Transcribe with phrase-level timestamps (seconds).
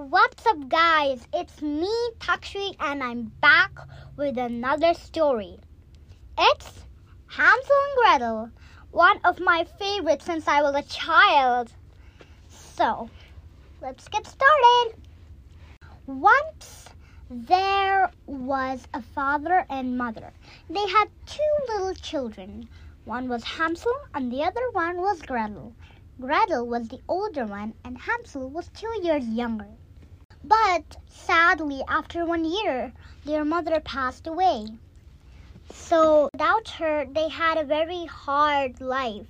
[0.00, 1.26] What's up, guys?
[1.34, 3.72] It's me, Takshvi, and I'm back
[4.16, 5.58] with another story.
[6.38, 6.84] It's
[7.26, 8.50] Hansel and Gretel,
[8.92, 11.72] one of my favorites since I was a child.
[12.48, 13.10] So,
[13.82, 14.94] let's get started.
[16.06, 16.86] Once
[17.28, 20.32] there was a father and mother.
[20.70, 22.68] They had two little children.
[23.04, 25.74] One was Hansel, and the other one was Gretel.
[26.20, 29.66] Gretel was the older one, and Hansel was two years younger.
[30.48, 32.94] But sadly, after one year,
[33.26, 34.78] their mother passed away.
[35.70, 39.26] So, without her, they had a very hard life.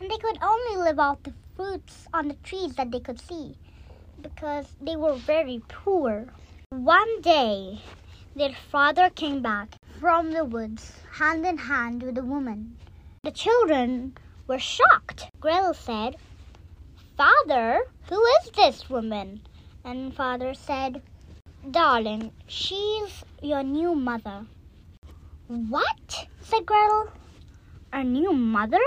[0.00, 3.56] And they could only live off the fruits on the trees that they could see
[4.20, 6.26] because they were very poor.
[6.70, 7.80] One day,
[8.34, 12.76] their father came back from the woods, hand in hand with a woman.
[13.22, 14.16] The children
[14.48, 15.28] were shocked.
[15.38, 16.16] Gretel said,
[17.16, 19.42] Father, who is this woman?
[19.82, 21.00] And father said,
[21.70, 24.46] Darling, she's your new mother.
[25.46, 26.26] What?
[26.42, 27.08] said Gretel.
[27.92, 28.82] A new mother?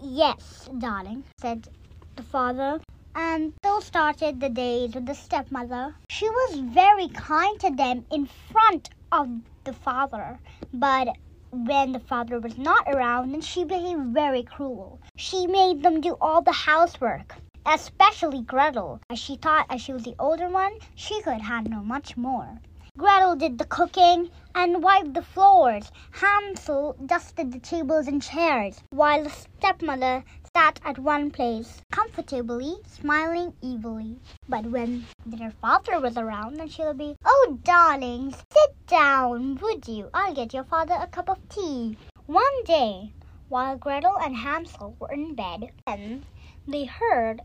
[0.00, 1.68] Yes, darling, said
[2.16, 2.80] the father.
[3.14, 5.94] And so started the days with the stepmother.
[6.10, 9.28] She was very kind to them in front of
[9.64, 10.40] the father,
[10.74, 11.08] but
[11.50, 15.00] when the father was not around, then she behaved very cruel.
[15.16, 20.04] She made them do all the housework especially Gretel, as she thought as she was
[20.04, 22.60] the older one, she could handle much more.
[22.98, 25.90] Gretel did the cooking and wiped the floors.
[26.10, 30.24] Hansel dusted the tables and chairs, while the stepmother
[30.54, 34.20] sat at one place, comfortably, smiling evilly.
[34.46, 39.88] But when their father was around, then she would be, Oh, darlings, sit down, would
[39.88, 40.10] you?
[40.12, 41.96] I'll get your father a cup of tea.
[42.26, 43.12] One day,
[43.48, 46.24] while Gretel and Hansel were in bed, then
[46.66, 47.40] they heard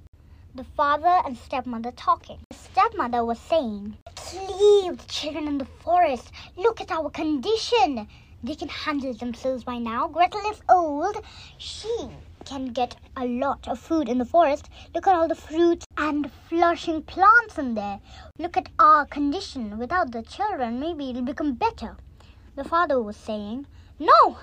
[0.54, 2.40] the father and stepmother talking.
[2.52, 3.98] The stepmother was saying,
[4.34, 6.32] Leave the children in the forest.
[6.56, 8.08] Look at our condition.
[8.44, 10.08] They can handle themselves by now.
[10.08, 11.18] Gretel is old.
[11.58, 12.10] She
[12.46, 14.70] can get a lot of food in the forest.
[14.94, 18.00] Look at all the fruits and flourishing plants in there.
[18.38, 19.80] Look at our condition.
[19.80, 21.98] Without the children, maybe it'll become better.
[22.56, 23.66] The father was saying,
[24.00, 24.38] No,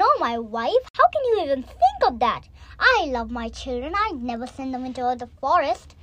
[0.00, 0.86] no, my wife.
[0.94, 2.48] How can you even think of that?
[2.78, 3.92] I love my children.
[3.94, 5.94] I'd never send them into the forest.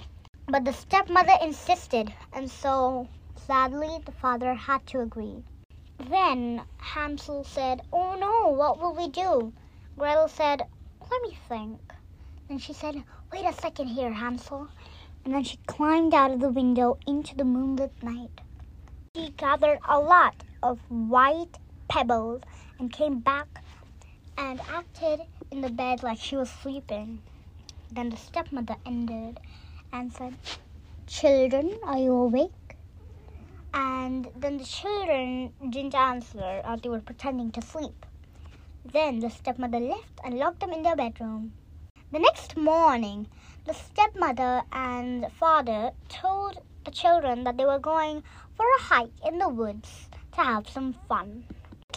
[0.47, 3.07] But the stepmother insisted, and so
[3.47, 5.43] sadly the father had to agree.
[5.97, 9.51] Then Hansel said, Oh no, what will we do?
[9.97, 10.61] Gretel said,
[11.09, 11.79] Let me think.
[12.47, 13.03] Then she said,
[13.33, 14.67] Wait a second here, Hansel.
[15.25, 18.41] And then she climbed out of the window into the moonlit night.
[19.15, 22.43] She gathered a lot of white pebbles
[22.77, 23.47] and came back
[24.37, 25.21] and acted
[25.51, 27.21] in the bed like she was sleeping.
[27.91, 29.39] Then the stepmother ended
[29.91, 30.35] and said,
[31.07, 32.75] Children, are you awake?
[33.73, 38.05] And then the children didn't answer as they were pretending to sleep.
[38.85, 41.53] Then the stepmother left and locked them in their bedroom.
[42.11, 43.27] The next morning,
[43.65, 48.23] the stepmother and father told the children that they were going
[48.55, 51.43] for a hike in the woods to have some fun.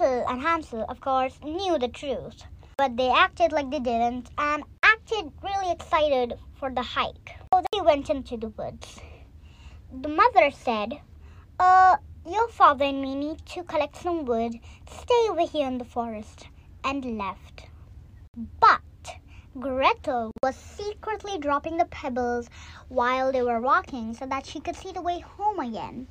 [0.00, 2.44] Gretel and Hansel, of course, knew the truth,
[2.78, 7.32] but they acted like they didn't and acted really excited for the hike.
[7.52, 8.98] So they went into the woods.
[9.92, 11.00] The mother said,
[11.58, 14.54] Uh, your father and me need to collect some wood
[14.88, 16.46] stay over here in the forest,
[16.82, 17.66] and left.
[18.58, 19.18] But
[19.58, 22.48] Gretel was secretly dropping the pebbles
[22.88, 26.06] while they were walking so that she could see the way home again.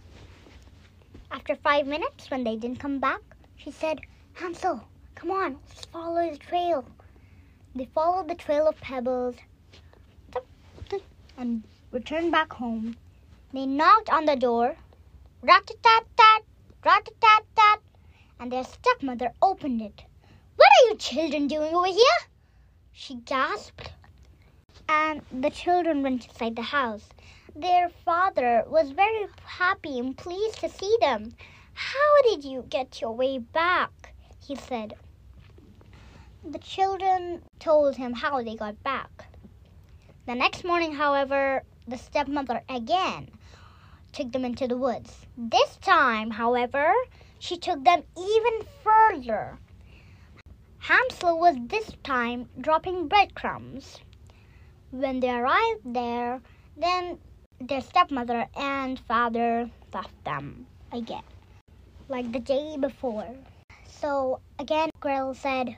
[1.31, 3.21] After five minutes, when they didn't come back,
[3.59, 3.99] she said,
[4.33, 4.81] Hansel,
[5.15, 6.85] come on, let's follow the trail.
[7.75, 9.35] They followed the trail of pebbles
[11.37, 12.95] and returned back home.
[13.53, 14.75] They knocked on the door,
[15.41, 16.43] rat-a-tat-tat,
[16.85, 17.79] rat-a-tat-tat,
[18.39, 20.03] and their stepmother opened it.
[20.55, 22.19] What are you children doing over here?
[22.93, 23.91] She gasped.
[24.87, 27.07] And the children went inside the house.
[27.55, 31.33] Their father was very happy and pleased to see them.
[31.81, 34.13] How did you get your way back?
[34.45, 34.95] he said.
[36.43, 39.27] The children told him how they got back.
[40.25, 43.31] The next morning, however, the stepmother again
[44.11, 45.25] took them into the woods.
[45.37, 46.91] This time, however,
[47.39, 49.57] she took them even further.
[50.79, 53.99] Hansel was this time dropping breadcrumbs.
[54.91, 56.41] When they arrived there,
[56.75, 57.19] then
[57.61, 61.23] their stepmother and father left them again
[62.09, 63.27] like the day before.
[63.87, 65.77] So again, Gretel said,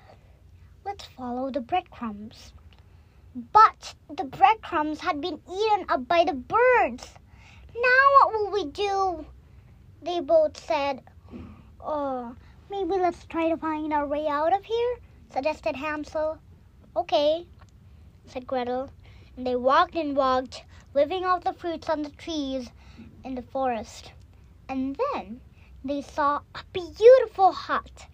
[0.86, 2.54] Let's follow the breadcrumbs.
[3.52, 7.14] But the breadcrumbs had been eaten up by the birds.
[7.76, 9.26] Now what will we do?
[10.02, 11.04] They both said.
[11.82, 12.36] Oh,
[12.70, 14.98] maybe let's try to find our way out of here,
[15.34, 16.40] suggested Hansel.
[16.96, 17.46] Okay,
[18.26, 18.90] said Gretel.
[19.36, 20.64] And they walked and walked,
[20.94, 22.70] living off the fruits on the trees
[23.24, 24.14] in the forest.
[24.70, 25.42] And then
[25.84, 28.08] they saw a beautiful hut.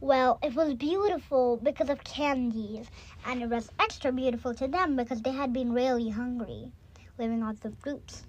[0.00, 2.90] Well, it was beautiful because of candies,
[3.26, 6.70] and it was extra beautiful to them because they had been really hungry,
[7.18, 8.24] living off the fruits.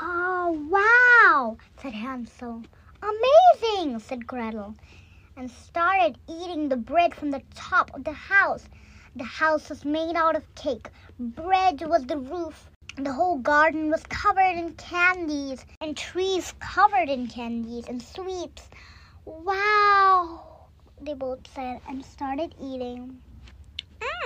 [0.00, 2.62] Oh, wow, said Hansel.
[3.02, 4.74] Amazing, said Gretel,
[5.36, 8.68] and started eating the bread from the top of the house.
[9.16, 10.88] The house was made out of cake.
[11.18, 12.69] Bread was the roof.
[12.96, 18.68] The whole garden was covered in candies, and trees covered in candies and sweets.
[19.24, 20.66] Wow,
[21.00, 23.22] they both said and started eating.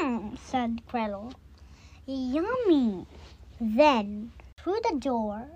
[0.00, 1.34] Mmm, said Gretel.
[2.06, 3.06] Yummy.
[3.61, 5.46] Then through the door,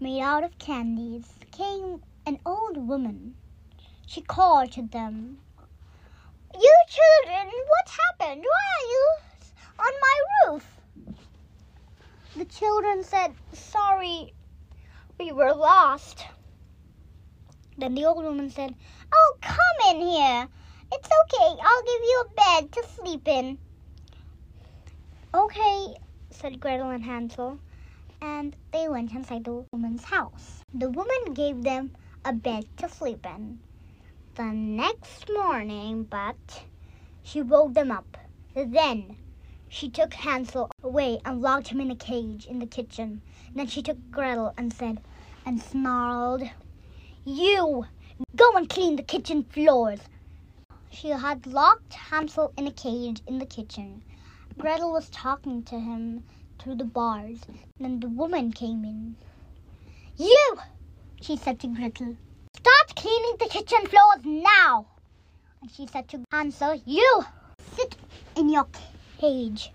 [0.00, 3.34] made out of candies, came an old woman.
[4.06, 5.38] She called to them,
[6.54, 8.42] You children, what happened?
[8.42, 9.16] Why are you
[9.78, 10.73] on my roof?
[12.36, 14.34] The children said, Sorry,
[15.20, 16.26] we were lost.
[17.78, 18.74] Then the old woman said,
[19.12, 20.48] Oh, come in here.
[20.92, 21.60] It's okay.
[21.62, 23.58] I'll give you a bed to sleep in.
[25.32, 25.94] Okay,
[26.30, 27.58] said Gretel and Hansel
[28.20, 30.62] and they went inside the woman's house.
[30.72, 31.90] The woman gave them
[32.24, 33.60] a bed to sleep in.
[34.34, 36.64] The next morning, but
[37.22, 38.16] she woke them up.
[38.54, 39.16] Then
[39.68, 43.22] she took Hansel away and locked him in a cage in the kitchen.
[43.54, 45.00] Then she took Gretel and said,
[45.46, 46.42] and snarled,
[47.24, 47.86] You
[48.36, 50.00] go and clean the kitchen floors.
[50.90, 54.02] She had locked Hansel in a cage in the kitchen.
[54.58, 56.24] Gretel was talking to him
[56.58, 57.40] through the bars.
[57.80, 59.16] Then the woman came in.
[60.16, 60.58] You,
[61.20, 62.16] she said to Gretel,
[62.56, 64.86] start cleaning the kitchen floors now.
[65.60, 67.24] And she said to Hansel, you
[67.74, 67.96] sit
[68.36, 68.68] in your
[69.18, 69.72] cage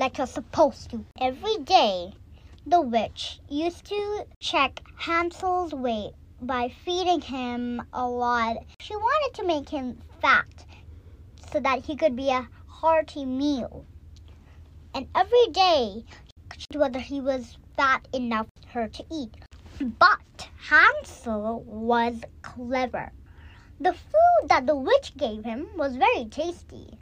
[0.00, 1.04] like you're supposed to.
[1.20, 2.14] Every day,
[2.66, 8.56] the witch used to check Hansel's weight by feeding him a lot.
[8.80, 10.64] She wanted to make him fat
[11.52, 13.84] so that he could be a hearty meal.
[14.94, 16.04] And every day
[16.74, 19.34] whether he was fat enough for her to eat.
[19.98, 23.12] But Hansel was clever.
[23.78, 26.98] The food that the witch gave him was very tasty.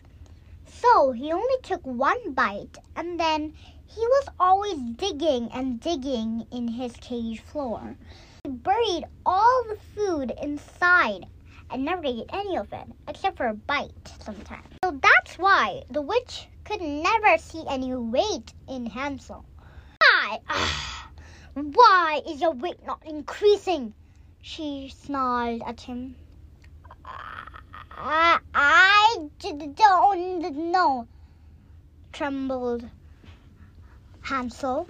[0.71, 3.55] So he only took one bite and then
[3.87, 7.97] he was always digging and digging in his cage floor.
[8.45, 11.27] He buried all the food inside
[11.71, 14.67] and never ate any of it except for a bite sometimes.
[14.85, 19.47] So that's why the witch could never see any weight in Hansel.
[20.01, 20.41] Why?
[21.55, 23.95] Why is your weight not increasing?
[24.43, 26.17] She snarled at him.
[28.01, 31.09] I, I don't know,
[32.13, 32.89] trembled
[34.21, 34.89] Hansel.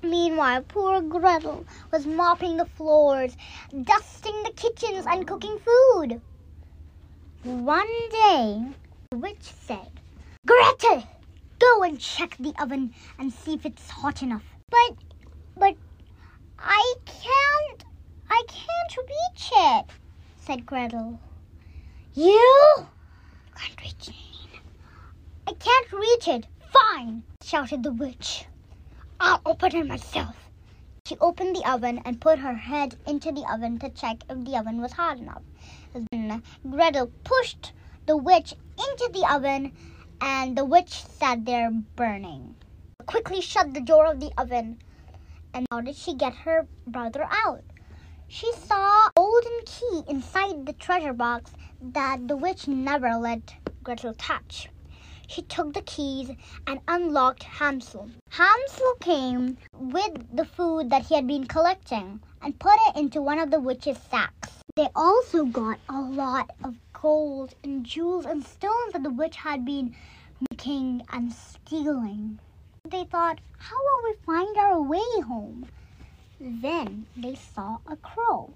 [0.00, 3.36] Meanwhile, poor Gretel was mopping the floors,
[3.82, 6.20] dusting the kitchens, and cooking food.
[7.42, 8.68] One day,
[9.10, 9.90] the witch said,
[10.46, 11.02] Gretel,
[11.58, 14.44] go and check the oven and see if it's hot enough.
[14.70, 14.96] But,
[15.56, 15.74] but,
[16.60, 17.84] I can't,
[18.30, 19.86] I can't reach it,
[20.38, 21.18] said Gretel.
[22.14, 22.88] You
[23.54, 24.14] can't reach it.
[25.46, 26.46] I can't reach it.
[26.72, 28.46] Fine, shouted the witch.
[29.20, 30.50] I'll open it myself.
[31.06, 34.56] She opened the oven and put her head into the oven to check if the
[34.56, 35.42] oven was hot enough.
[36.10, 37.72] Then Gretel pushed
[38.06, 39.72] the witch into the oven
[40.20, 42.56] and the witch sat there burning.
[43.06, 44.80] Quickly shut the door of the oven.
[45.54, 47.62] And how did she get her brother out?
[48.32, 51.50] She saw a golden key inside the treasure box
[51.82, 54.68] that the witch never let Gretel touch.
[55.26, 56.30] She took the keys
[56.64, 58.08] and unlocked Hansel.
[58.28, 63.40] Hansel came with the food that he had been collecting and put it into one
[63.40, 64.62] of the witch's sacks.
[64.76, 69.64] They also got a lot of gold and jewels and stones that the witch had
[69.64, 69.96] been
[70.52, 72.38] making and stealing.
[72.88, 75.66] They thought, how will we find our way home?
[76.42, 78.54] Then they saw a crow.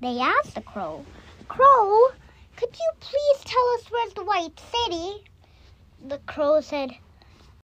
[0.00, 1.04] They asked the crow,
[1.46, 2.08] Crow,
[2.56, 5.24] could you please tell us where's the White City?
[6.06, 6.90] The crow said,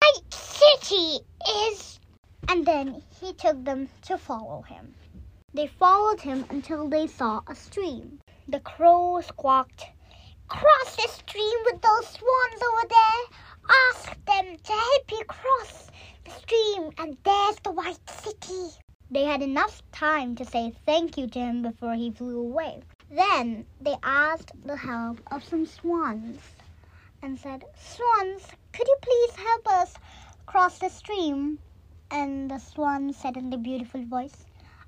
[0.02, 1.24] White City
[1.66, 1.98] is.
[2.46, 4.94] And then he took them to follow him.
[5.54, 8.20] They followed him until they saw a stream.
[8.48, 9.86] The crow squawked,
[10.46, 13.38] Cross the stream with those swans over there.
[13.92, 15.86] Ask them to help you cross
[16.24, 18.76] the stream, and there's the White City.
[19.12, 22.82] They had enough time to say thank you to him before he flew away.
[23.10, 26.40] Then they asked the help of some swans
[27.20, 29.94] and said, Swans, could you please help us
[30.46, 31.58] cross the stream?
[32.08, 34.46] And the swan said in a beautiful voice,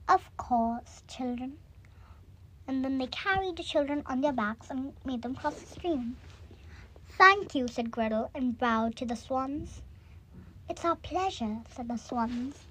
[0.09, 1.59] Of course, children.
[2.69, 6.17] And then they carried the children on their backs and made them cross the stream.
[7.19, 9.83] Thank you, said Gretel, and bowed to the swans.
[10.69, 12.69] It's our pleasure, said the swans.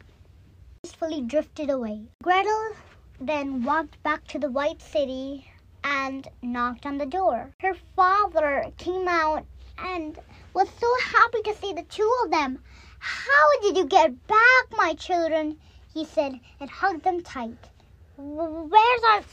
[0.83, 2.07] Peacefully drifted away.
[2.23, 2.75] Gretel
[3.19, 5.45] then walked back to the White City
[5.83, 7.51] and knocked on the door.
[7.59, 9.45] Her father came out
[9.77, 10.17] and
[10.55, 12.63] was so happy to see the two of them.
[12.97, 15.59] How did you get back, my children?
[15.93, 17.69] he said and hugged them tight.
[18.17, 19.23] Where's our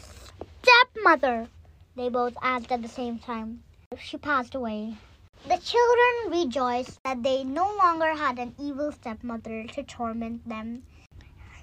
[0.62, 1.48] stepmother?
[1.96, 3.62] They both asked at the same time.
[3.98, 4.98] She passed away.
[5.46, 10.82] The children rejoiced that they no longer had an evil stepmother to torment them.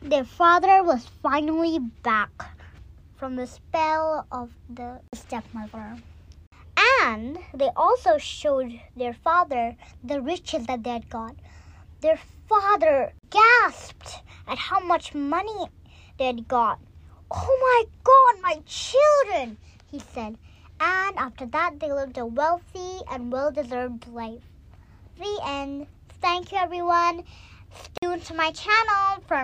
[0.07, 2.29] Their father was finally back
[3.15, 5.97] from the spell of the stepmother.
[7.01, 11.37] And they also showed their father the riches that they had got.
[12.01, 15.71] Their father gasped at how much money
[16.19, 16.77] they had got.
[17.31, 19.57] Oh my God, my children,
[19.89, 20.37] he said.
[20.79, 24.43] And after that, they lived a wealthy and well deserved life.
[25.17, 25.87] The end.
[26.21, 27.23] Thank you, everyone.
[28.01, 29.35] To my channel for